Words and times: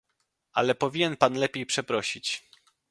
ale 0.53 0.75
powinien 0.75 1.17
pan 1.17 1.33
lepiej 1.33 1.65
przeprosić 1.65 2.49